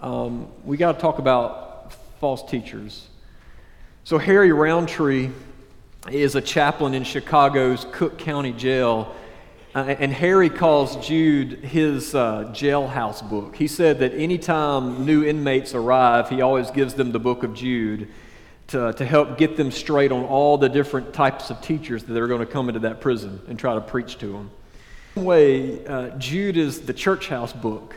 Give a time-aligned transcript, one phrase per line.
[0.00, 3.08] Um, we got to talk about false teachers.
[4.04, 5.30] So, Harry Roundtree
[6.08, 9.12] is a chaplain in Chicago's Cook County Jail
[9.78, 13.54] uh, and Harry calls Jude his uh, jailhouse book.
[13.54, 18.08] He said that anytime new inmates arrive, he always gives them the book of Jude
[18.68, 22.26] to, to help get them straight on all the different types of teachers that are
[22.26, 24.50] going to come into that prison and try to preach to them.
[25.14, 27.94] In way, uh, Jude is the church house book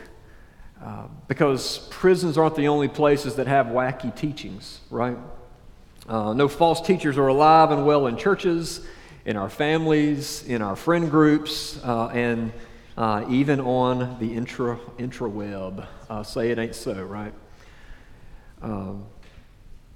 [0.80, 5.18] uh, because prisons aren't the only places that have wacky teachings, right?
[6.08, 8.86] Uh, no false teachers are alive and well in churches
[9.24, 12.52] in our families, in our friend groups, uh, and
[12.96, 15.86] uh, even on the intra intraweb.
[16.10, 17.32] Uh, say it ain't so, right?
[18.60, 19.06] Um,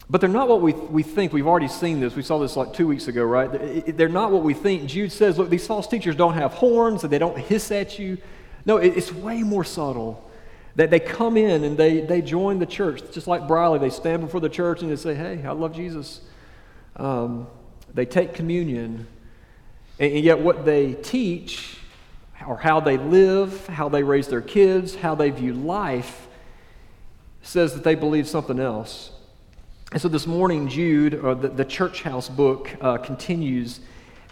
[0.08, 1.32] but they're not what we, we think.
[1.32, 2.14] We've already seen this.
[2.14, 3.96] We saw this like two weeks ago, right?
[3.96, 4.86] They're not what we think.
[4.86, 8.18] Jude says, look, these false teachers don't have horns and they don't hiss at you.
[8.64, 10.22] No, it's way more subtle.
[10.76, 13.78] That they come in and they, they join the church, just like Briley.
[13.78, 16.20] They stand before the church and they say, hey, I love Jesus.
[16.94, 17.48] Um,
[17.92, 19.08] they take communion
[19.98, 21.78] and, yet, what they teach,
[22.46, 26.28] or how they live, how they raise their kids, how they view life,
[27.42, 29.10] says that they believe something else.
[29.92, 33.80] And so this morning, Jude, or the, the church house book, uh, continues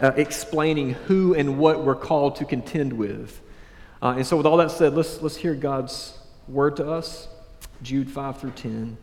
[0.01, 3.41] uh, explaining who and what we're called to contend with.
[4.01, 7.27] Uh, and so, with all that said, let's, let's hear God's word to us
[7.81, 8.97] Jude 5 through 10.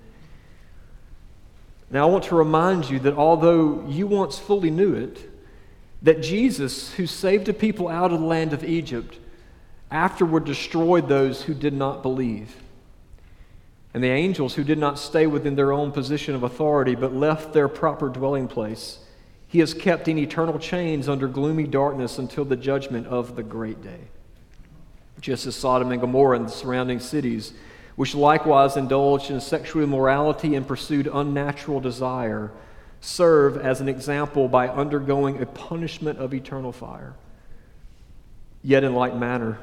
[1.91, 5.31] Now, I want to remind you that although you once fully knew it,
[6.03, 9.19] that Jesus, who saved a people out of the land of Egypt,
[9.91, 12.57] afterward destroyed those who did not believe.
[13.95, 17.53] And the angels who did not stay within their own position of authority but left
[17.53, 18.99] their proper dwelling place,
[19.47, 23.83] he has kept in eternal chains under gloomy darkness until the judgment of the great
[23.83, 24.01] day.
[25.21, 27.53] Just as Sodom and Gomorrah and the surrounding cities,
[27.95, 32.51] which likewise indulged in sexual immorality and pursued unnatural desire,
[33.03, 37.15] serve as an example by undergoing a punishment of eternal fire.
[38.63, 39.59] Yet, in like manner,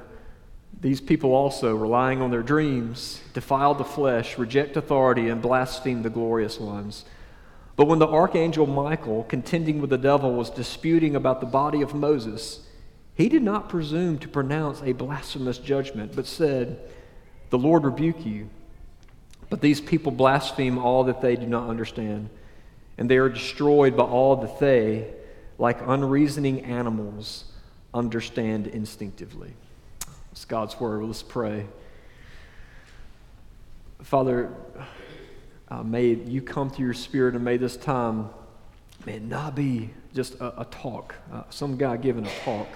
[0.82, 6.10] these people also, relying on their dreams, defile the flesh, reject authority, and blaspheme the
[6.10, 7.06] glorious ones.
[7.78, 11.94] But when the archangel Michael, contending with the devil, was disputing about the body of
[11.96, 12.60] Moses,
[13.16, 16.78] he did not presume to pronounce a blasphemous judgment, but said,
[17.52, 18.50] The Lord rebuke you.
[19.50, 22.30] But these people blaspheme all that they do not understand
[23.00, 25.08] and they are destroyed by all that they,
[25.58, 27.46] like unreasoning animals,
[27.94, 29.54] understand instinctively.
[30.34, 31.06] It's God's word.
[31.06, 31.66] Let's pray.
[34.02, 34.54] Father,
[35.70, 38.32] uh, may you come through your spirit and may this time,
[39.06, 42.68] may it not be just a, a talk, uh, some guy giving a talk.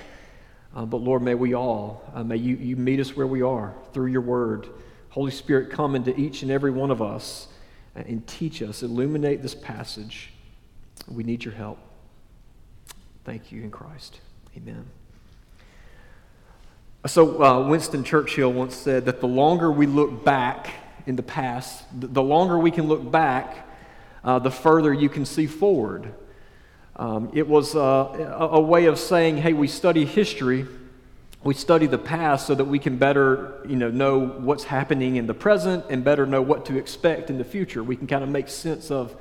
[0.74, 3.74] Uh, but Lord, may we all, uh, may you, you meet us where we are
[3.92, 4.70] through your word.
[5.10, 7.50] Holy Spirit, come into each and every one of us
[7.96, 10.32] and teach us, illuminate this passage.
[11.08, 11.80] We need your help.
[13.24, 14.20] Thank you in Christ.
[14.58, 14.86] Amen.
[17.06, 20.70] So, uh, Winston Churchill once said that the longer we look back
[21.06, 23.68] in the past, the longer we can look back,
[24.24, 26.14] uh, the further you can see forward.
[26.96, 30.66] Um, it was uh, a, a way of saying, hey, we study history
[31.44, 35.28] we study the past so that we can better you know, know what's happening in
[35.28, 37.84] the present and better know what to expect in the future.
[37.84, 39.16] We can kind of make sense of,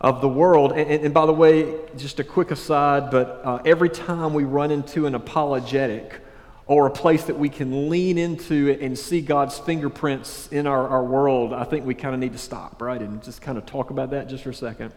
[0.00, 0.70] of the world.
[0.72, 4.44] And, and, and by the way, just a quick aside, but uh, every time we
[4.44, 6.20] run into an apologetic
[6.66, 11.02] or a place that we can lean into and see God's fingerprints in our, our
[11.02, 13.00] world, I think we kind of need to stop, right?
[13.00, 14.92] And just kind of talk about that just for a second.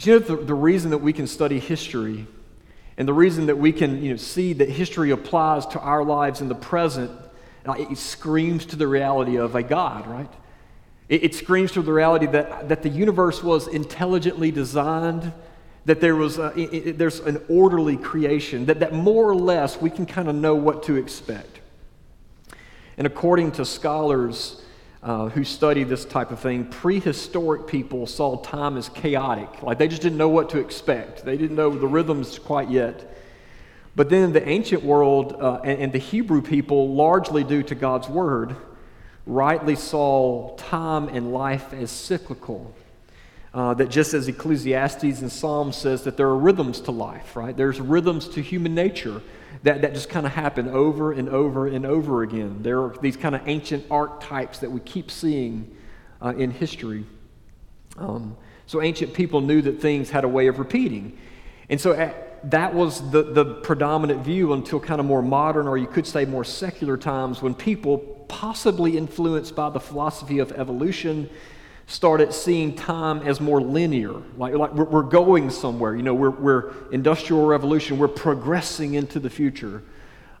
[0.00, 2.26] You know, the, the reason that we can study history
[2.98, 6.40] and the reason that we can you know, see that history applies to our lives
[6.40, 7.12] in the present,
[7.64, 10.32] uh, it screams to the reality of a God, right?
[11.08, 15.32] It, it screams to the reality that, that the universe was intelligently designed
[15.84, 19.90] that there was a, it, there's an orderly creation, that, that more or less we
[19.90, 21.60] can kind of know what to expect.
[22.96, 24.60] And according to scholars
[25.02, 29.62] uh, who study this type of thing, prehistoric people saw time as chaotic.
[29.62, 33.14] Like they just didn't know what to expect, they didn't know the rhythms quite yet.
[33.94, 38.08] But then the ancient world uh, and, and the Hebrew people, largely due to God's
[38.08, 38.54] word,
[39.26, 42.74] rightly saw time and life as cyclical.
[43.54, 47.56] Uh, that just as Ecclesiastes and Psalms says that there are rhythms to life, right?
[47.56, 49.22] There's rhythms to human nature
[49.62, 52.62] that, that just kind of happen over and over and over again.
[52.62, 55.76] There are these kind of ancient archetypes that we keep seeing
[56.22, 57.04] uh, in history.
[57.96, 61.18] Um, so ancient people knew that things had a way of repeating.
[61.68, 62.14] And so at, uh,
[62.44, 66.24] that was the, the predominant view until kind of more modern, or you could say
[66.24, 71.28] more secular times, when people, possibly influenced by the philosophy of evolution,
[71.88, 75.96] started seeing time as more linear, like, like we're, we're going somewhere.
[75.96, 79.82] You know, we're, we're industrial revolution, we're progressing into the future.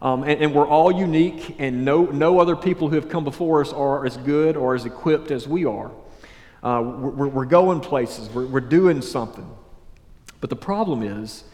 [0.00, 3.62] Um, and, and, we're all unique, and no, no other people who have come before
[3.62, 5.90] us are as good or as equipped as we are.
[6.62, 9.48] Uh, we're, we're, going places, we're, we're doing something.
[10.40, 11.44] But the problem is,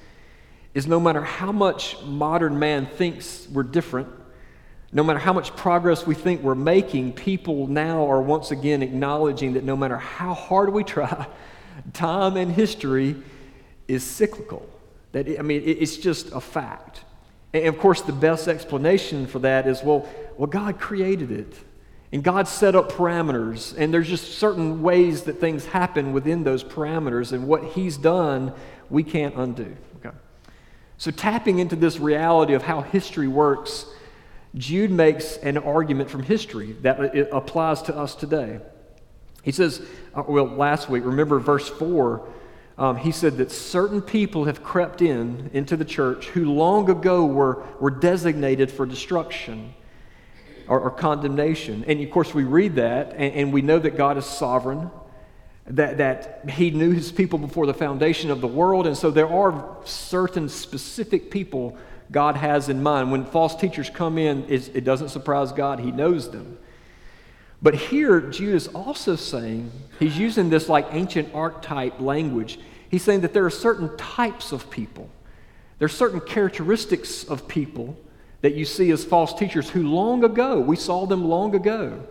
[0.74, 4.08] is no matter how much modern man thinks we're different,
[4.94, 9.54] no matter how much progress we think we're making, people now are once again acknowledging
[9.54, 11.26] that no matter how hard we try,
[11.92, 13.16] time and history
[13.88, 14.66] is cyclical.
[15.10, 17.04] That, I mean, it's just a fact.
[17.52, 20.08] And of course, the best explanation for that is well,
[20.38, 21.54] well, God created it.
[22.12, 26.62] And God set up parameters, and there's just certain ways that things happen within those
[26.62, 28.52] parameters, and what He's done,
[28.88, 29.76] we can't undo.
[29.96, 30.16] Okay?
[30.96, 33.86] So, tapping into this reality of how history works
[34.56, 38.60] Jude makes an argument from history that it applies to us today.
[39.42, 39.84] He says,
[40.14, 42.26] uh, well, last week, remember verse 4,
[42.78, 47.24] um, he said that certain people have crept in into the church who long ago
[47.24, 49.74] were, were designated for destruction
[50.66, 51.84] or, or condemnation.
[51.86, 54.90] And of course, we read that and, and we know that God is sovereign,
[55.66, 58.86] that, that he knew his people before the foundation of the world.
[58.86, 61.76] And so there are certain specific people
[62.14, 63.10] God has in mind.
[63.10, 66.58] When false teachers come in, it doesn't surprise God, He knows them.
[67.60, 72.60] But here, Jude is also saying, he's using this like ancient archetype language.
[72.88, 75.10] He's saying that there are certain types of people,
[75.78, 77.98] there are certain characteristics of people
[78.42, 82.06] that you see as false teachers who long ago, we saw them long ago.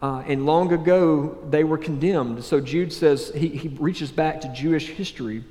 [0.00, 2.42] Uh, and long ago, they were condemned.
[2.44, 5.44] So Jude says, he, he reaches back to Jewish history.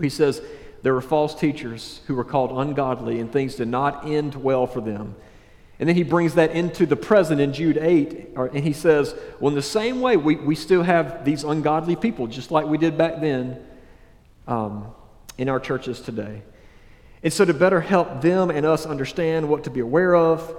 [0.00, 0.40] He says,
[0.84, 4.82] there were false teachers who were called ungodly, and things did not end well for
[4.82, 5.14] them.
[5.78, 9.48] And then he brings that into the present in Jude 8, and he says, Well,
[9.48, 12.98] in the same way, we, we still have these ungodly people, just like we did
[12.98, 13.64] back then
[14.46, 14.88] um,
[15.38, 16.42] in our churches today.
[17.22, 20.54] And so, to better help them and us understand what to be aware of,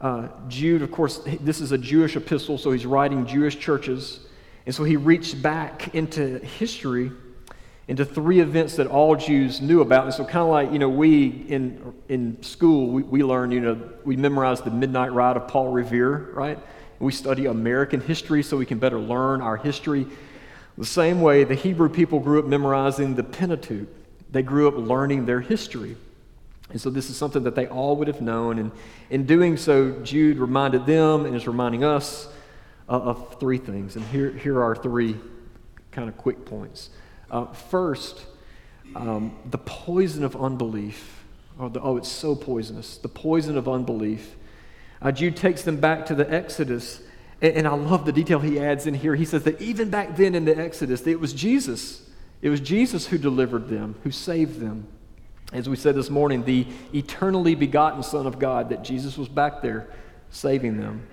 [0.00, 4.18] uh, Jude, of course, this is a Jewish epistle, so he's writing Jewish churches.
[4.66, 7.12] And so he reached back into history
[7.88, 10.04] into three events that all Jews knew about.
[10.04, 13.60] And so, kind of like, you know, we in, in school, we, we learn, you
[13.60, 16.58] know, we memorize the Midnight Ride of Paul Revere, right?
[17.00, 20.06] We study American history so we can better learn our history.
[20.76, 23.88] The same way the Hebrew people grew up memorizing the Pentateuch,
[24.30, 25.96] they grew up learning their history.
[26.70, 28.58] And so, this is something that they all would have known.
[28.58, 28.70] And
[29.08, 32.28] in doing so, Jude reminded them and is reminding us
[32.86, 33.96] uh, of three things.
[33.96, 35.16] And here, here are three
[35.90, 36.90] kind of quick points.
[37.30, 38.24] Uh, first,
[38.94, 41.24] um, the poison of unbelief.
[41.60, 42.96] Oh, the, oh, it's so poisonous.
[42.98, 44.36] The poison of unbelief.
[45.02, 47.02] Uh, Jude takes them back to the Exodus,
[47.40, 49.14] and, and I love the detail he adds in here.
[49.14, 52.08] He says that even back then in the Exodus, it was Jesus.
[52.40, 54.86] It was Jesus who delivered them, who saved them.
[55.52, 59.62] As we said this morning, the eternally begotten Son of God, that Jesus was back
[59.62, 59.88] there
[60.30, 61.06] saving them.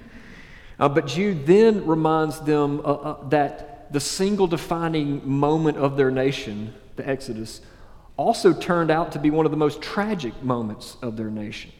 [0.77, 6.11] Uh, but Jude then reminds them uh, uh that the single defining moment of their
[6.11, 7.61] nation, the Exodus,
[8.17, 11.71] also turned out to be one of the most tragic moments of their nation.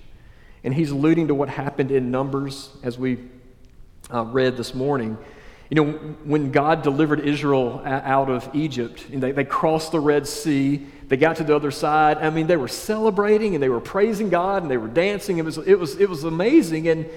[0.63, 3.19] And he's alluding to what happened in Numbers, as we
[4.13, 5.17] uh, read this morning.
[5.69, 5.91] You know,
[6.24, 11.17] when God delivered Israel out of Egypt, and they, they crossed the Red Sea, they
[11.17, 12.17] got to the other side.
[12.17, 15.38] I mean, they were celebrating and they were praising God and they were dancing.
[15.38, 17.07] It was, it was, it was amazing, and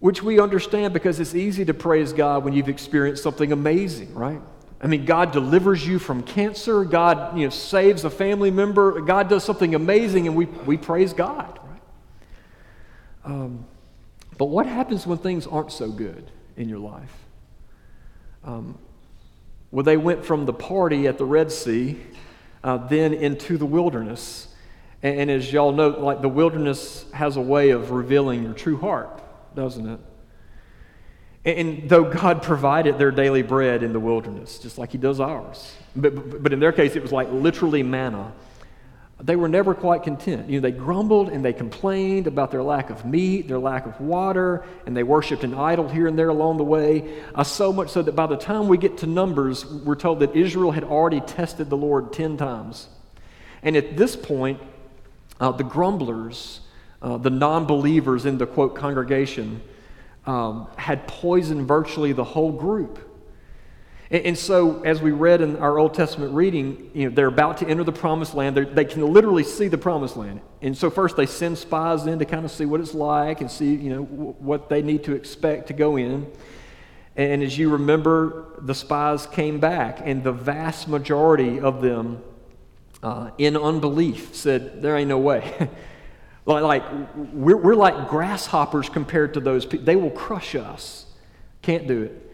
[0.00, 4.40] which we understand because it's easy to praise God when you've experienced something amazing, right?
[4.80, 6.84] I mean, God delivers you from cancer.
[6.84, 9.00] God, you know, saves a family member.
[9.00, 11.80] God does something amazing, and we, we praise God, right?
[13.24, 13.64] Um,
[14.36, 17.16] but what happens when things aren't so good in your life?
[18.44, 18.78] Um,
[19.70, 21.98] well, they went from the party at the Red Sea
[22.64, 24.48] uh, then into the wilderness.
[25.02, 28.78] And, and as y'all know, like the wilderness has a way of revealing your true
[28.78, 29.22] heart,
[29.54, 30.00] doesn't it?
[31.46, 35.74] And, though God provided their daily bread in the wilderness, just like He does ours,
[35.94, 38.32] but, but, but in their case, it was like literally manna
[39.20, 40.50] they were never quite content.
[40.50, 44.00] You know, they grumbled and they complained about their lack of meat, their lack of
[44.00, 47.22] water, and they worshiped an idol here and there along the way.
[47.34, 50.34] Uh, so much so that by the time we get to Numbers, we're told that
[50.34, 52.88] Israel had already tested the Lord 10 times.
[53.62, 54.60] And at this point,
[55.40, 56.60] uh, the grumblers,
[57.04, 59.60] uh, the non believers in the quote congregation,
[60.24, 62.98] um, had poisoned virtually the whole group.
[64.10, 67.58] And, and, so, as we read in our Old Testament reading, you know, they're about
[67.58, 68.56] to enter the promised land.
[68.56, 70.40] They're, they can literally see the promised land.
[70.62, 73.50] And so, first, they send spies in to kind of see what it's like and
[73.50, 76.26] see, you know, w- what they need to expect to go in.
[77.16, 82.22] And as you remember, the spies came back, and the vast majority of them,
[83.02, 85.68] uh, in unbelief, said, There ain't no way.
[86.46, 86.84] like,
[87.32, 89.86] we're, we're like grasshoppers compared to those people.
[89.86, 91.06] They will crush us.
[91.62, 92.32] Can't do it.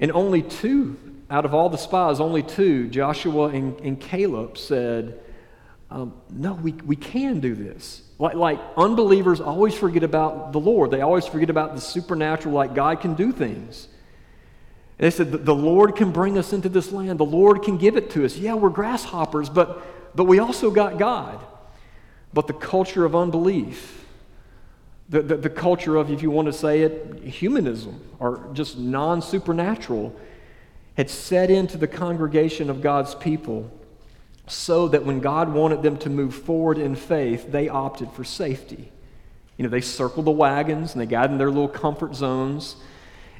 [0.00, 0.98] And only two,
[1.30, 5.20] out of all the spies, only two, Joshua and, and Caleb, said,
[5.90, 8.02] um, No, we, we can do this.
[8.18, 12.74] Like, like unbelievers always forget about the Lord, they always forget about the supernatural, like
[12.74, 13.88] God can do things.
[14.98, 17.96] And they said, The Lord can bring us into this land, the Lord can give
[17.96, 18.36] it to us.
[18.36, 19.82] Yeah, we're grasshoppers, but,
[20.14, 21.42] but we also got God.
[22.34, 24.06] But the culture of unbelief,
[25.08, 29.20] the, the, the, culture of, if you want to say it, humanism or just non
[29.20, 30.18] supernatural
[30.96, 33.70] had set into the congregation of God's people
[34.46, 38.90] so that when God wanted them to move forward in faith, they opted for safety.
[39.56, 42.76] You know, they circled the wagons and they got in their little comfort zones.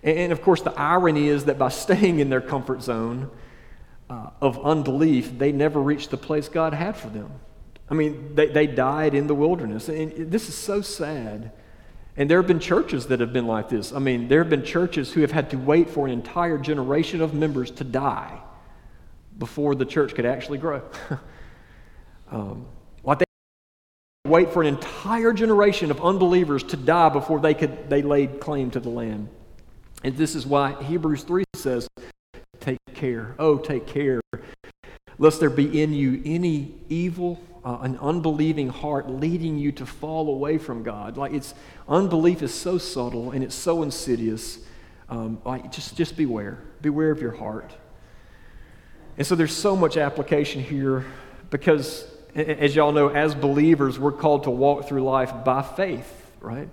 [0.02, 3.30] And, of course, the irony is that by staying in their comfort zone
[4.08, 7.30] uh, of unbelief, they never reached the place God had for them.
[7.92, 9.88] I mean, they, they died in the wilderness.
[9.88, 11.52] And this is so sad
[12.16, 13.92] and there have been churches that have been like this.
[13.92, 17.22] I mean, there have been churches who have had to wait for an entire generation
[17.22, 18.38] of members to die
[19.38, 20.82] before the church could actually grow.
[22.30, 22.66] um,
[23.04, 23.24] they
[24.30, 28.70] wait for an entire generation of unbelievers to die before they could they laid claim
[28.70, 29.28] to the land.
[30.04, 31.88] And this is why Hebrews 3 says,
[32.60, 33.34] Take care.
[33.38, 34.20] Oh, take care.
[35.22, 40.28] Lest there be in you any evil uh, an unbelieving heart leading you to fall
[40.28, 41.16] away from God.
[41.16, 41.54] Like it's
[41.88, 44.58] unbelief is so subtle and it's so insidious.
[45.08, 47.70] Um, like just just beware, beware of your heart.
[49.16, 51.06] And so there's so much application here
[51.50, 56.68] because, as y'all know, as believers, we're called to walk through life by faith, right?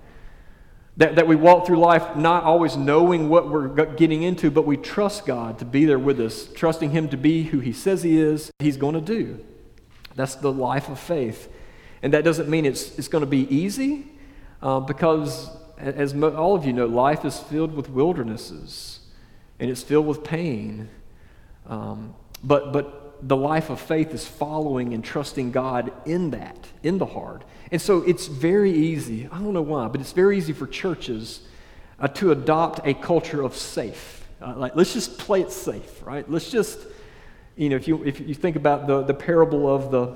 [0.99, 4.75] That, that we walk through life not always knowing what we're getting into, but we
[4.75, 8.19] trust God to be there with us, trusting Him to be who He says He
[8.19, 9.39] is, He's going to do.
[10.15, 11.49] That's the life of faith.
[12.03, 14.07] And that doesn't mean it's, it's going to be easy,
[14.61, 18.99] uh, because, as mo- all of you know, life is filled with wildernesses
[19.57, 20.89] and it's filled with pain.
[21.65, 22.13] Um,
[22.43, 27.05] but, but the life of faith is following and trusting God in that, in the
[27.05, 27.43] hard.
[27.71, 31.41] And so it's very easy, I don't know why, but it's very easy for churches
[31.99, 34.27] uh, to adopt a culture of safe.
[34.41, 36.29] Uh, like, let's just play it safe, right?
[36.29, 36.79] Let's just
[37.59, 40.15] you know, if you, if you think about the, the parable of the,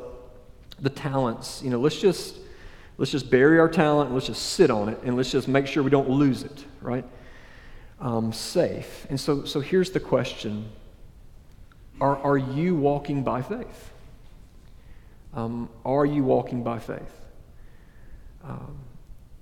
[0.80, 2.38] the talents, you know, let's just,
[2.98, 5.84] let's just bury our talent, let's just sit on it, and let's just make sure
[5.84, 7.04] we don't lose it, right?
[8.00, 9.06] Um, safe.
[9.10, 10.70] And so, so here's the question
[12.04, 13.92] Are, are you walking by faith?
[15.34, 17.22] Um, are you walking by faith?
[18.44, 18.80] Um,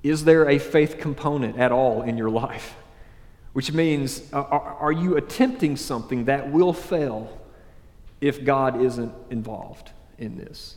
[0.04, 2.76] is there a faith component at all in your life?
[3.54, 7.36] Which means, uh, are, are you attempting something that will fail
[8.22, 9.90] if God isn't involved
[10.20, 10.76] in this.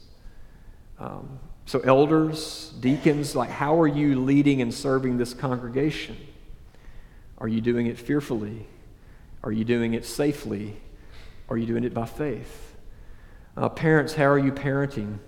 [0.98, 6.16] Um, so, elders, deacons, like, how are you leading and serving this congregation?
[7.36, 8.66] Are you doing it fearfully?
[9.42, 10.76] Are you doing it safely?
[11.48, 12.76] Are you doing it by faith?
[13.56, 15.18] Uh, parents, how are you parenting?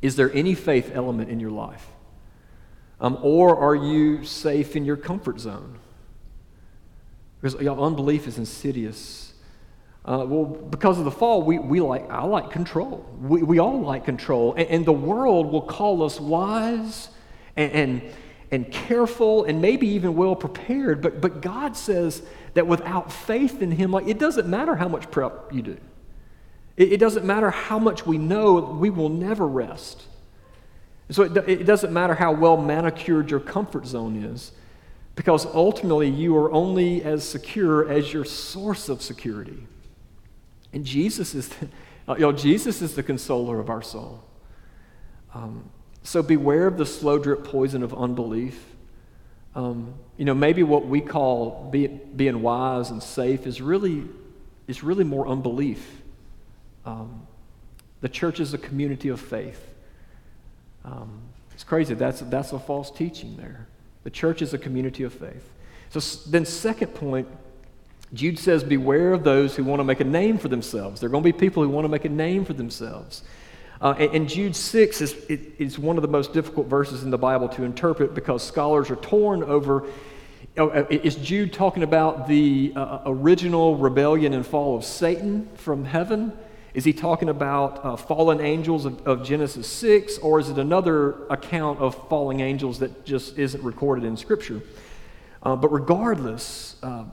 [0.00, 1.86] Is there any faith element in your life?
[3.00, 5.78] Um, or are you safe in your comfort zone?
[7.40, 9.32] Because y'all, unbelief is insidious.
[10.04, 13.04] Uh, well, because of the fall, we, we like, I like control.
[13.20, 14.54] We, we all like control.
[14.54, 17.08] And, and the world will call us wise
[17.56, 18.02] and, and,
[18.52, 21.00] and careful and maybe even well prepared.
[21.00, 25.10] But, but God says that without faith in Him, like, it doesn't matter how much
[25.10, 25.78] prep you do.
[26.76, 30.02] It, it doesn't matter how much we know, we will never rest.
[31.10, 34.52] So it, it doesn't matter how well manicured your comfort zone is,
[35.16, 39.66] because ultimately you are only as secure as your source of security.
[40.74, 41.68] And Jesus is, the,
[42.08, 44.22] you know, Jesus is the consoler of our soul.
[45.34, 45.70] Um,
[46.02, 48.64] so beware of the slow drip poison of unbelief.
[49.54, 54.04] Um, you know, maybe what we call be, being wise and safe is really,
[54.66, 56.02] is really more unbelief.
[56.84, 57.26] Um,
[58.00, 59.62] the church is a community of faith.
[60.84, 61.20] Um,
[61.54, 61.94] it's crazy.
[61.94, 63.66] That's, that's a false teaching there.
[64.04, 65.48] The church is a community of faith.
[65.90, 67.28] So then, second point,
[68.14, 71.00] Jude says, Beware of those who want to make a name for themselves.
[71.00, 73.22] There are going to be people who want to make a name for themselves.
[73.82, 75.12] Uh, and, and, Jude 6 is,
[75.58, 78.96] is one of the most difficult verses in the Bible to interpret because scholars are
[78.96, 79.88] torn over.
[80.56, 85.84] Uh, uh is Jude talking about the uh, original rebellion and fall of Satan from
[85.84, 86.32] heaven?
[86.74, 91.26] Is he talking about uh, fallen angels of, of, Genesis 6, or is it another
[91.26, 94.62] account of falling angels that just isn't recorded in Scripture?
[95.42, 97.04] Uh, but regardless, uh,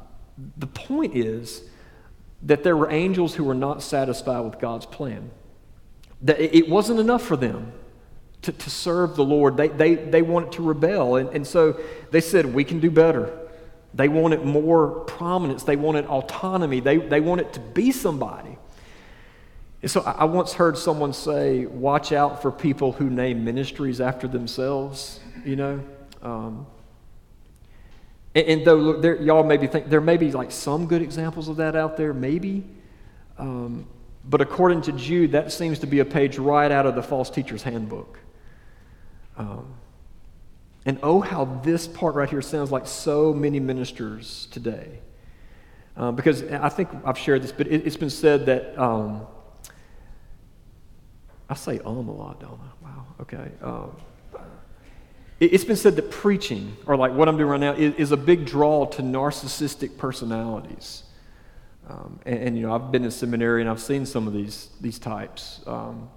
[0.56, 1.64] the point is
[2.44, 5.32] that there were angels who were not satisfied with God's plan.
[6.22, 7.72] That it wasn't enough for them
[8.42, 11.18] to, to serve the Lord, they, they, they wanted to rebel.
[11.18, 11.80] And, and so
[12.12, 13.38] they said, We can do better.
[13.94, 18.58] They wanted more prominence, they wanted autonomy, they, they wanted to be somebody.
[19.82, 24.28] And so I once heard someone say, watch out for people who name ministries after
[24.28, 25.82] themselves, you know.
[26.22, 26.68] Um,
[28.36, 31.48] and, and, though look, there, y'all maybe think there may be like some good examples
[31.48, 32.66] of that out there, maybe.
[33.38, 33.88] Um,
[34.30, 37.32] but according to Jude, that seems to be a page right out of the false
[37.32, 38.20] teacher's handbook.
[39.38, 39.74] Um,
[40.86, 45.00] and oh, how this part right here sounds like so many ministers today.
[45.98, 49.26] Uh, because I think I've shared this, but it, has been said that um,
[51.50, 52.86] I say um a lot, don't I?
[52.86, 53.52] Wow, okay.
[53.62, 53.98] Um,
[55.40, 58.12] it, has been said that preaching, or like what I'm doing right now, is, is
[58.12, 61.04] a big draw to narcissistic personalities.
[61.90, 64.70] Um, and, and, you know, I've been in seminary and I've seen some of these,
[64.80, 65.62] these types.
[65.66, 66.10] Um,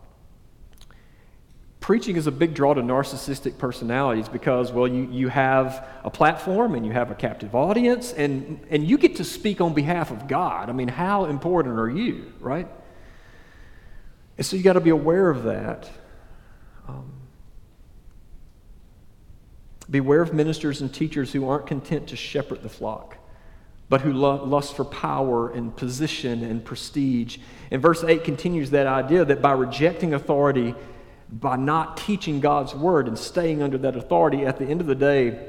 [1.80, 6.74] preaching is a big draw to narcissistic personalities because, well, you, you have a platform
[6.74, 10.28] and you have a captive audience and, and you get to speak on behalf of
[10.28, 10.68] God.
[10.68, 12.68] I mean, how important are you, right?
[14.36, 15.90] And so you got to be aware of that.
[16.86, 17.12] Um,
[19.90, 23.16] beware of ministers and teachers who aren't content to shepherd the flock,
[23.92, 27.36] but who lust for power and position and prestige.
[27.70, 30.74] And verse 8 continues that idea that by rejecting authority,
[31.30, 34.94] by not teaching God's word and staying under that authority, at the end of the
[34.94, 35.46] day,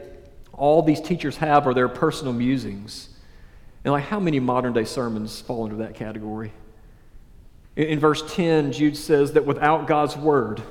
[0.51, 3.07] all these teachers have are their personal musings.
[3.85, 6.51] And like how many modern day sermons fall into that category?
[7.77, 10.61] In, in verse 10, Jude says that without God's word,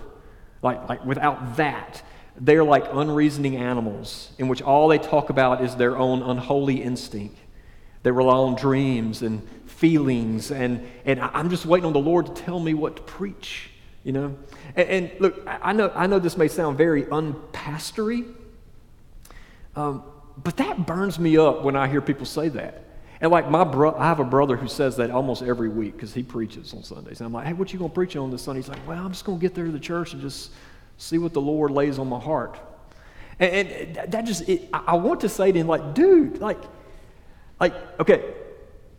[0.60, 2.02] like, like without that,
[2.36, 7.38] they're like unreasoning animals in which all they talk about is their own unholy instinct.
[8.02, 12.32] They rely on dreams and feelings, and, and I'm just waiting on the Lord to
[12.32, 13.70] tell me what to preach,
[14.04, 14.36] you know?
[14.76, 18.32] And, and look, I know, I know this may sound very unpastory,
[19.76, 20.02] um,
[20.42, 22.84] but that burns me up when I hear people say that.
[23.20, 26.12] And like my bro, I have a brother who says that almost every week because
[26.12, 27.20] he preaches on Sundays.
[27.20, 28.60] And I'm like, hey, what you gonna preach on this Sunday?
[28.60, 30.50] He's like, well, I'm just gonna get there to the church and just
[30.96, 32.58] see what the Lord lays on my heart.
[33.38, 36.58] And, and that just, it, I want to say to him, like, dude, like,
[37.62, 38.34] like, okay,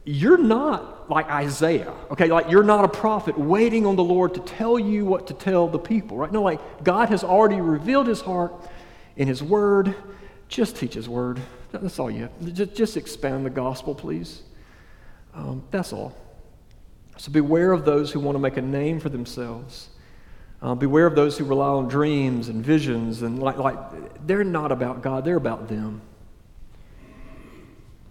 [0.06, 2.28] you're not like Isaiah, okay?
[2.28, 5.68] Like, you're not a prophet waiting on the Lord to tell you what to tell
[5.68, 6.32] the people, right?
[6.32, 8.54] No, like, God has already revealed his heart
[9.18, 9.94] in his word.
[10.48, 11.42] Just teach his word.
[11.74, 12.54] That's all you have.
[12.54, 14.44] Just, just expand the gospel, please.
[15.34, 16.16] Um, that's all.
[17.18, 19.90] So beware of those who want to make a name for themselves.
[20.62, 24.72] Uh, beware of those who rely on dreams and visions and like, like they're not
[24.72, 26.02] about God, they're about them.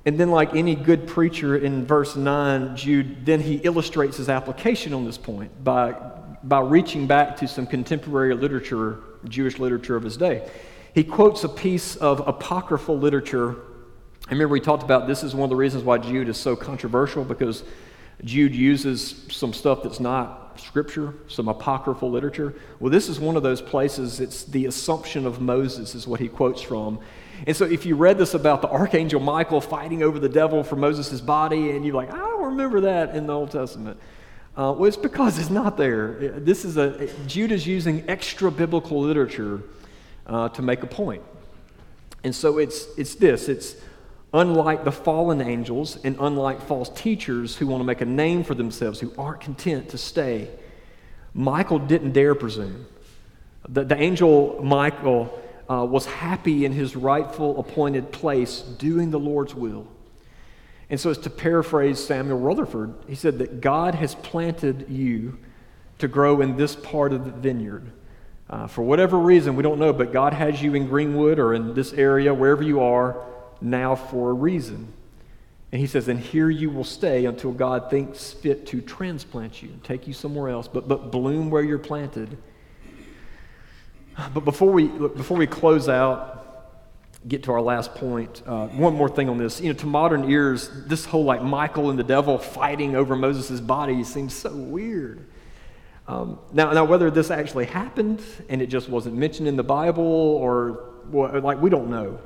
[0.04, 4.92] And then, like any good preacher in verse 9, Jude, then he illustrates his application
[4.94, 5.94] on this point by,
[6.42, 10.48] by reaching back to some contemporary literature, Jewish literature of his day
[10.94, 13.56] he quotes a piece of apocryphal literature.
[14.28, 16.54] I remember we talked about this is one of the reasons why Jude is so
[16.54, 17.64] controversial because
[18.24, 22.54] Jude uses some stuff that's not scripture, some apocryphal literature.
[22.78, 26.28] Well, this is one of those places, it's the Assumption of Moses, is what he
[26.28, 27.00] quotes from.
[27.46, 30.76] And so, if you read this about the archangel Michael fighting over the devil for
[30.76, 33.98] Moses' body, and you're like, I don't remember that in the Old Testament.
[34.56, 36.12] Uh, well, it's because it's not there.
[36.38, 39.62] This is a Judah's using extra biblical literature
[40.26, 41.22] uh, to make a point.
[42.22, 43.76] And so it's, it's this it's
[44.34, 48.54] unlike the fallen angels and unlike false teachers who want to make a name for
[48.54, 50.48] themselves, who aren't content to stay.
[51.34, 52.86] Michael didn't dare presume.
[53.68, 55.38] The, the angel Michael
[55.72, 59.86] uh, was happy in his rightful appointed place, doing the Lord's will.
[60.90, 65.38] And so, as to paraphrase Samuel Rutherford, he said that God has planted you
[65.98, 67.90] to grow in this part of the vineyard.
[68.50, 71.72] Uh, for whatever reason, we don't know, but God has you in Greenwood or in
[71.72, 73.24] this area, wherever you are,
[73.62, 74.92] now for a reason.
[75.70, 79.70] And he says, and here you will stay until God thinks fit to transplant you
[79.70, 82.36] and take you somewhere else, but, but bloom where you're planted.
[84.34, 86.42] But before we, before we close out,
[87.26, 89.60] get to our last point, uh, one more thing on this.
[89.60, 93.60] You know, to modern ears, this whole like Michael and the devil fighting over Moses'
[93.60, 95.26] body seems so weird.
[96.08, 100.04] Um, now, now, whether this actually happened and it just wasn't mentioned in the Bible
[100.04, 102.20] or well, like we don't know.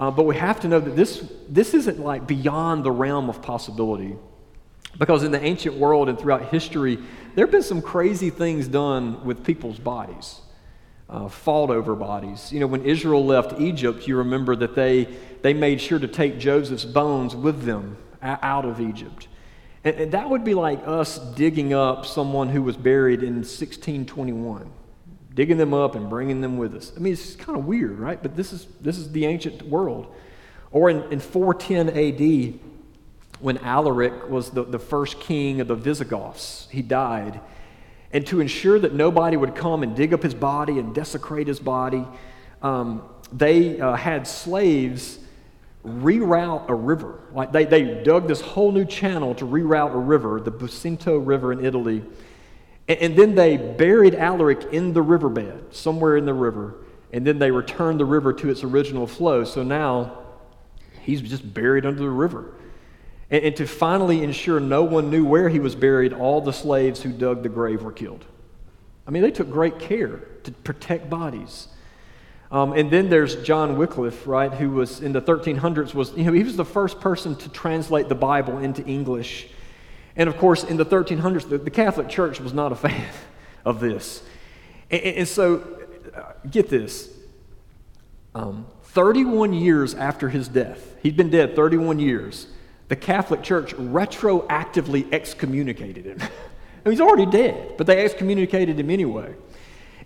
[0.00, 3.42] Uh, but we have to know that this, this isn't like beyond the realm of
[3.42, 4.16] possibility.
[4.96, 6.98] Because in the ancient world and throughout history,
[7.34, 10.40] there have been some crazy things done with people's bodies
[11.08, 12.52] uh, fought over bodies.
[12.52, 15.04] You know, when Israel left Egypt, you remember that they,
[15.42, 19.28] they made sure to take Joseph's bones with them out of Egypt.
[19.84, 24.70] And, and that would be like us digging up someone who was buried in 1621,
[25.34, 26.92] digging them up and bringing them with us.
[26.94, 28.20] I mean, it's kind of weird, right?
[28.20, 30.14] But this is, this is the ancient world.
[30.70, 32.60] Or in, in 410 AD,
[33.40, 37.40] when Alaric was the, the first king of the Visigoths, he died.
[38.12, 41.60] And to ensure that nobody would come and dig up his body and desecrate his
[41.60, 42.06] body,
[42.62, 45.18] um, they uh, had slaves
[45.84, 47.20] reroute a river.
[47.32, 51.52] Like they, they dug this whole new channel to reroute a river, the Busento River
[51.52, 52.02] in Italy.
[52.88, 56.76] And, and then they buried Alaric in the riverbed, somewhere in the river.
[57.12, 59.44] And then they returned the river to its original flow.
[59.44, 60.18] So now
[61.02, 62.54] he's just buried under the river.
[63.30, 67.02] And, and to finally ensure no one knew where he was buried, all the slaves
[67.02, 68.24] who dug the grave were killed.
[69.06, 71.68] I mean, they took great care to protect bodies.
[72.50, 76.32] Um, and then there's John Wycliffe, right, who was in the 1300s was you know
[76.32, 79.48] he was the first person to translate the Bible into English,
[80.16, 83.06] and of course in the 1300s the, the Catholic Church was not a fan
[83.66, 84.22] of this,
[84.90, 85.62] and, and so
[86.14, 87.10] uh, get this.
[88.34, 92.46] Um, 31 years after his death, he'd been dead 31 years
[92.88, 96.20] the Catholic Church retroactively excommunicated him.
[96.84, 99.34] he's already dead, but they excommunicated him anyway.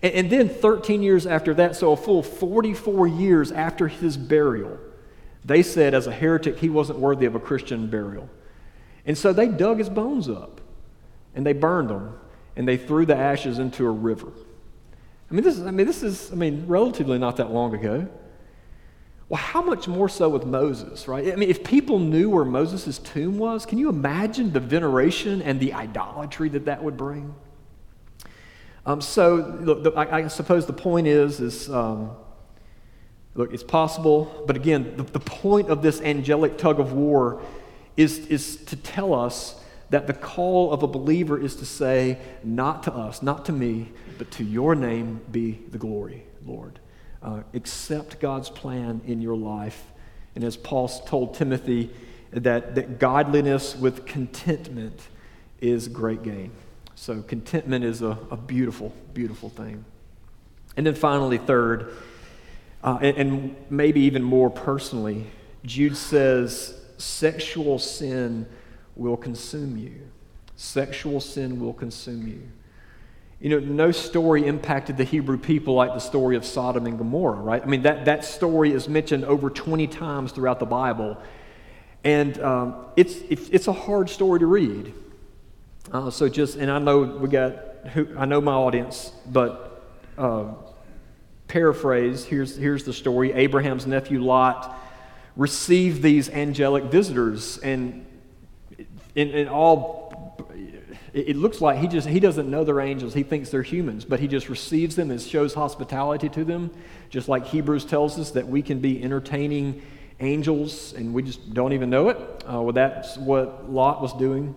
[0.02, 4.78] And, and then 13 years after that, so a full 44 years after his burial,
[5.44, 8.28] they said as a heretic he wasn't worthy of a Christian burial.
[9.06, 10.60] And so they dug his bones up
[11.34, 12.18] and they burned them
[12.56, 14.32] and they threw the ashes into a river.
[15.30, 18.06] I mean, this is, I mean, this is, I mean, relatively not that long ago.
[19.32, 21.32] Well, how much more so with Moses, right?
[21.32, 25.58] I mean, if people knew where Moses' tomb was, can you imagine the veneration and
[25.58, 27.34] the idolatry that that would bring?
[28.84, 32.10] Um, so, look, the, I, I, suppose the point is, is um,
[33.34, 37.40] look, it's possible, but again, the, the point of this angelic tug of war
[37.96, 42.82] is, is to tell us that the call of a believer is to say, not
[42.82, 46.80] to us, not to me, but to your name be the glory, Lord.
[47.22, 49.84] Uh, accept God's plan in your life.
[50.34, 51.90] And as Paul told Timothy,
[52.32, 55.00] that, that godliness with contentment
[55.60, 56.50] is great gain.
[56.94, 59.84] So, contentment is a, a beautiful, beautiful thing.
[60.76, 61.92] And then finally, third,
[62.82, 65.26] uh, and, and maybe even more personally,
[65.64, 68.46] Jude says, sexual sin
[68.96, 70.08] will consume you.
[70.56, 72.42] Sexual sin will consume you.
[73.42, 77.40] You know, no story impacted the Hebrew people like the story of Sodom and Gomorrah,
[77.40, 77.60] right?
[77.60, 81.20] I mean, that, that story is mentioned over 20 times throughout the Bible.
[82.04, 84.94] And um, it's, it's a hard story to read.
[85.90, 87.56] Uh, so just, and I know we got,
[87.92, 90.44] who, I know my audience, but uh,
[91.48, 93.32] paraphrase, here's, here's the story.
[93.32, 94.78] Abraham's nephew Lot
[95.34, 98.06] received these angelic visitors, and
[99.16, 100.01] in, in all
[101.12, 103.14] it, it looks like he just he doesn't know they're angels.
[103.14, 106.70] He thinks they're humans, but he just receives them and shows hospitality to them,
[107.10, 109.82] just like Hebrews tells us that we can be entertaining
[110.20, 112.16] angels and we just don't even know it.
[112.16, 114.54] Uh, well, that's what Lot was doing.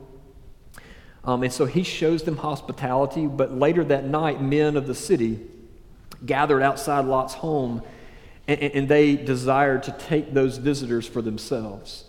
[1.24, 5.40] Um, and so he shows them hospitality, but later that night, men of the city
[6.24, 7.82] gathered outside Lot's home
[8.48, 12.06] and, and they desired to take those visitors for themselves.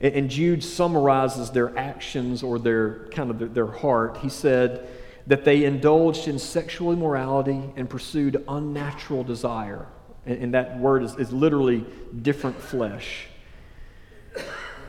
[0.00, 4.18] And, Jude summarizes their actions or their kind of their, heart.
[4.18, 4.88] He said
[5.26, 9.86] that they indulged in sexual immorality and pursued unnatural desire.
[10.24, 11.84] And, that word is, is literally
[12.22, 13.26] different flesh.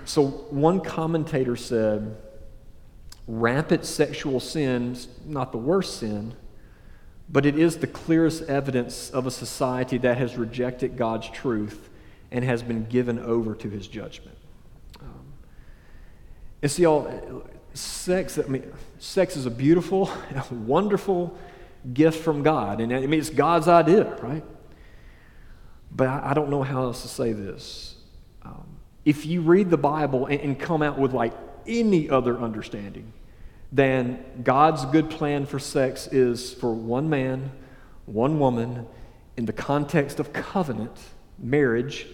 [0.06, 2.17] So one commentator said,
[3.28, 6.34] rampant sexual sin is not the worst sin,
[7.30, 11.89] but it is the clearest evidence of a society that has rejected God's truth
[12.32, 14.38] and has been given over to his judgment.
[16.62, 17.43] And see, all
[17.74, 20.12] sex, I mean, sex is a beautiful,
[20.52, 21.38] wonderful
[21.93, 22.82] gift from God.
[22.82, 24.43] And I mean, it's God's idea, right?
[25.91, 27.95] But I, don't know how else to say this.
[28.43, 31.34] Um, if you read the Bible and, and come out with like
[31.65, 33.12] any other understanding,
[33.72, 37.52] then God's good plan for sex is for one man,
[38.06, 38.88] one woman,
[39.38, 40.98] in the context of covenant,
[41.38, 42.08] marriage,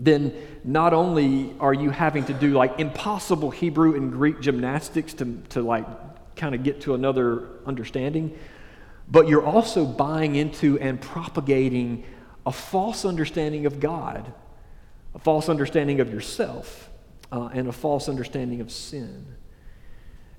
[0.00, 0.34] then
[0.64, 5.60] not only are you having to do like impossible Hebrew and Greek gymnastics to, to
[5.60, 5.86] like
[6.36, 8.36] kind of get to another understanding,
[9.08, 12.04] but you're also buying into and propagating
[12.46, 14.32] a false understanding of God,
[15.14, 16.88] a false understanding of yourself,
[17.30, 19.26] uh, and a false understanding of sin.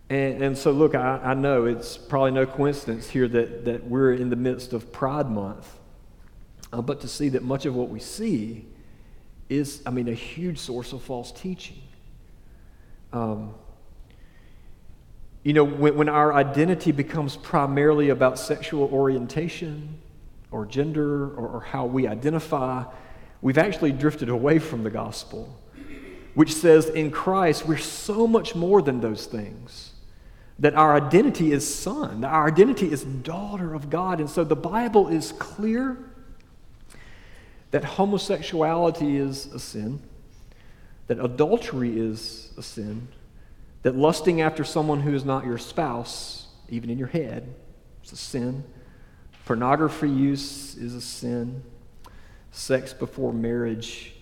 [0.09, 4.13] And, and so, look, I, I know it's probably no coincidence here that, that we're
[4.13, 5.77] in the midst of Pride Month.
[6.73, 8.65] Uh, but to see that much of what we see
[9.51, 11.81] is, I mean, a huge source of false teaching.
[13.11, 13.53] Um,
[15.43, 19.99] you know, when, when our identity becomes primarily about sexual orientation
[20.51, 22.85] or gender or, or how we identify,
[23.41, 25.59] we've actually drifted away from the gospel,
[26.33, 29.91] which says in Christ we're so much more than those things
[30.59, 34.21] that our identity is son, our identity is daughter of God.
[34.21, 35.97] And so the Bible is clear
[37.71, 40.01] that homosexuality is a sin,
[41.07, 43.07] that adultery is a sin,
[43.83, 47.53] that lusting after someone who is not your spouse, even in your head,
[48.03, 48.63] is a sin.
[49.45, 51.63] Pornography use is a sin.
[52.51, 54.13] Sex before marriage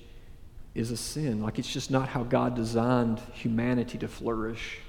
[0.75, 1.41] is a sin.
[1.41, 4.79] Like it's just not how God designed humanity to flourish.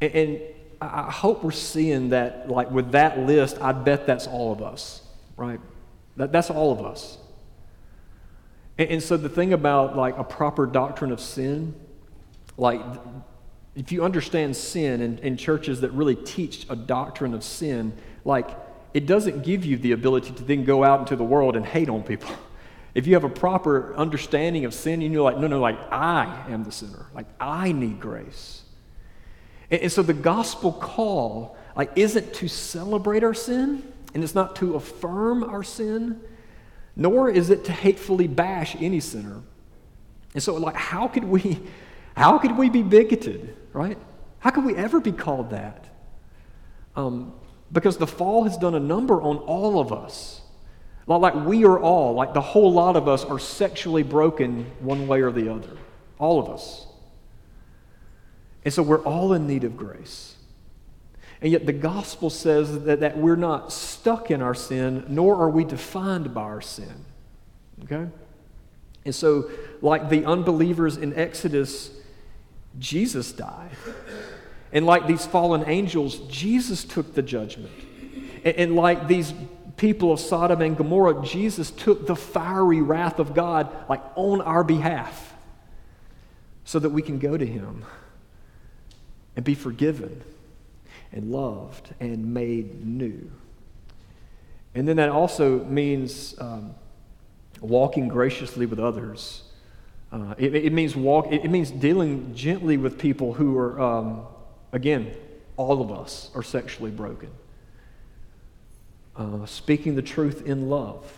[0.00, 0.40] And, and
[0.80, 5.02] I hope we're seeing that, like with that list, I bet that's all of us,
[5.36, 5.60] right?
[6.16, 7.18] That, that's all of us.
[8.80, 11.74] And, and so the thing about like a proper doctrine of sin,
[12.56, 12.80] like
[13.76, 17.92] if you understand sin in, in churches that really teach a doctrine of sin,
[18.24, 18.48] like
[18.94, 21.88] it doesn't give you the ability to then go out into the world and hate
[21.88, 22.30] on people.
[22.92, 26.64] If you have a proper understanding of sin, you're like, no, no, like I am
[26.64, 27.06] the sinner.
[27.14, 28.62] Like I need grace.
[29.70, 34.56] And, and so the gospel call like isn't to celebrate our sin, and it's not
[34.56, 36.20] to affirm our sin,
[37.00, 39.40] nor is it to hatefully bash any sinner.
[40.34, 41.58] And so, like, how could we,
[42.14, 43.96] how could we be bigoted, right?
[44.38, 45.86] How could we ever be called that?
[46.94, 47.32] Um,
[47.72, 50.42] because the fall has done a number on all of us.
[51.06, 55.22] Like, we are all, like the whole lot of us, are sexually broken one way
[55.22, 55.78] or the other.
[56.18, 56.86] All of us.
[58.62, 60.36] And so we're all in need of grace.
[61.42, 65.48] And yet the gospel says that, that we're not stuck in our sin, nor are
[65.48, 67.04] we defined by our sin.
[67.84, 68.06] Okay?
[69.04, 69.50] And so,
[69.80, 71.90] like the unbelievers in Exodus,
[72.78, 73.70] Jesus died.
[74.72, 77.72] And like these fallen angels, Jesus took the judgment.
[78.44, 79.32] And, and like these
[79.78, 84.62] people of Sodom and Gomorrah, Jesus took the fiery wrath of God, like on our
[84.62, 85.34] behalf,
[86.66, 87.86] so that we can go to Him
[89.36, 90.22] and be forgiven
[91.12, 93.30] and loved and made new.
[94.74, 96.74] And then that also means um,
[97.60, 99.42] walking graciously with others.
[100.12, 101.32] Uh, it, it, means walk.
[101.32, 104.22] It, means dealing gently with people who are, um,
[104.72, 105.12] again,
[105.56, 107.30] all of us are sexually broken.
[109.16, 111.16] Uh, speaking the truth in love.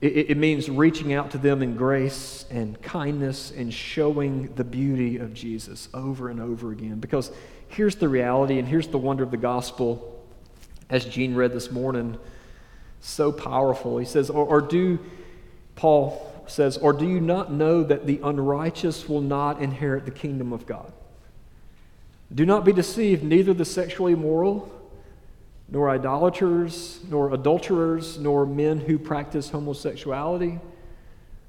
[0.00, 5.16] It, it means reaching out to them in grace and kindness and showing the beauty
[5.16, 7.00] of Jesus over and over again.
[7.00, 7.30] Because
[7.68, 10.24] here's the reality and here's the wonder of the gospel,
[10.88, 12.18] as Gene read this morning,
[13.00, 13.98] so powerful.
[13.98, 14.98] He says, or, or do,
[15.74, 20.52] Paul says, or do you not know that the unrighteous will not inherit the kingdom
[20.52, 20.92] of God?
[22.34, 24.72] Do not be deceived, neither the sexually immoral
[25.68, 30.60] nor idolaters, nor adulterers, nor men who practice homosexuality,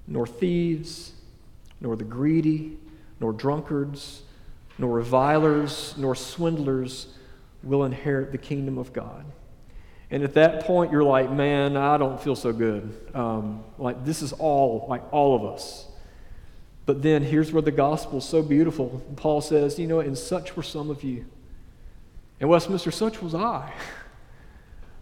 [0.08, 1.12] nor thieves,
[1.80, 2.78] nor the greedy,
[3.20, 4.24] nor drunkards,
[4.78, 7.08] nor revilers, nor swindlers
[7.64, 9.26] will inherit the kingdom of God.
[10.10, 12.96] And at that point, you're like, man, I don't feel so good.
[13.14, 15.86] Um, like, this is all, like, all of us.
[16.86, 19.04] But then here's where the gospel is so beautiful.
[19.18, 21.26] Paul says, you know, and such were some of you.
[22.40, 23.74] And Westminster, such was I.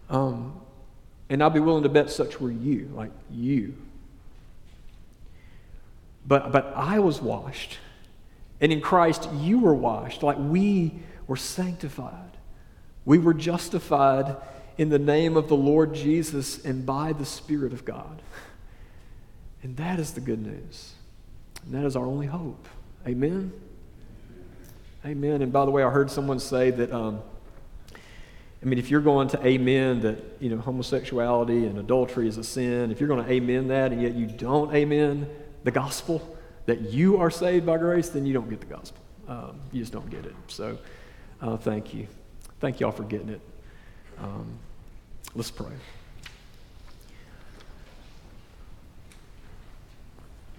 [0.08, 0.60] Um,
[1.28, 3.76] and I'd be willing to bet such were you, like you.
[6.24, 7.78] But, but I was washed.
[8.60, 10.22] And in Christ, you were washed.
[10.22, 10.94] Like we
[11.26, 12.36] were sanctified.
[13.04, 14.36] We were justified
[14.78, 18.22] in the name of the Lord Jesus and by the Spirit of God.
[19.62, 20.92] And that is the good news.
[21.64, 22.68] And that is our only hope.
[23.06, 23.52] Amen?
[25.04, 25.42] Amen.
[25.42, 27.20] And by the way, I heard someone say that, um,
[28.62, 32.44] I mean, if you're going to amen that, you know, homosexuality and adultery is a
[32.44, 35.28] sin, if you're going to amen that and yet you don't amen
[35.64, 36.35] the gospel,
[36.66, 39.00] that you are saved by grace, then you don't get the gospel.
[39.28, 40.34] Um, you just don't get it.
[40.48, 40.78] So
[41.40, 42.06] uh, thank you.
[42.60, 43.40] Thank you all for getting it.
[44.18, 44.58] Um,
[45.34, 45.72] let's pray.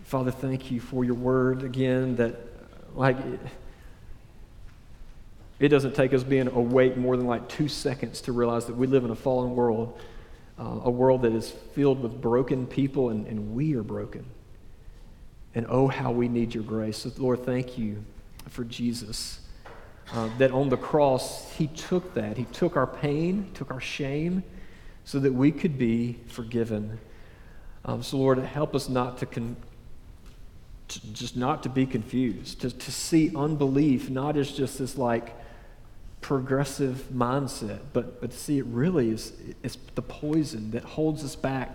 [0.04, 2.36] Father, thank you for your word again that,
[2.96, 3.40] like, it,
[5.60, 8.88] it doesn't take us being awake more than like two seconds to realize that we
[8.88, 10.00] live in a fallen world,
[10.58, 14.26] uh, a world that is filled with broken people, and, and we are broken.
[15.56, 16.98] And oh, how we need your grace.
[16.98, 18.04] So, Lord, thank you
[18.50, 19.40] for Jesus.
[20.14, 22.38] Uh, that on the cross, he took that.
[22.38, 24.44] He took our pain, took our shame,
[25.04, 27.00] so that we could be forgiven.
[27.84, 29.58] Um, so, Lord, help us not to, con-
[30.90, 35.34] to, just not to be confused, to, to see unbelief not as just this like
[36.22, 39.34] progressive mindset, but, but to see it really is,
[39.64, 41.74] it's the poison that holds us back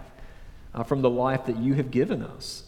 [0.74, 2.64] uh, from the life that you have given us.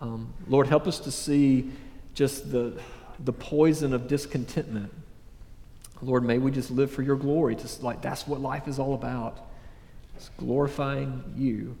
[0.00, 1.70] Um, Lord, help us to see
[2.14, 2.80] just the
[3.24, 4.92] the poison of discontentment.
[6.00, 7.56] Lord, may we just live for your glory.
[7.56, 9.38] Just like that's what life is all about.
[10.16, 11.76] It's glorifying you.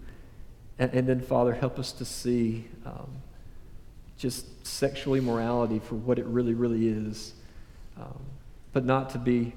[0.78, 3.10] And, and then, Father, help us to see um,
[4.16, 7.34] just sexual immorality for what it really, really is.
[7.96, 8.20] Um,
[8.72, 9.54] but not to be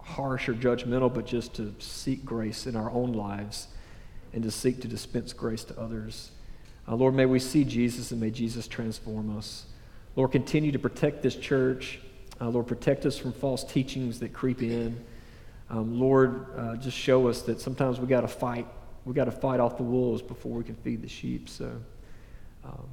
[0.00, 3.68] harsh or judgmental, but just to seek grace in our own lives
[4.32, 6.30] and to seek to dispense grace to others.
[6.88, 9.66] Uh, Lord, may we see Jesus and may Jesus transform us.
[10.14, 11.98] Lord, continue to protect this church.
[12.40, 15.04] Uh, Lord, protect us from false teachings that creep in.
[15.68, 18.66] Um, Lord, uh, just show us that sometimes we got to fight.
[19.04, 21.48] We got to fight off the wolves before we can feed the sheep.
[21.48, 21.72] So,
[22.64, 22.88] um,